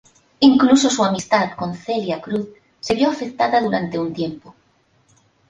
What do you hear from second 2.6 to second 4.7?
se vio afectada durante un tiempo.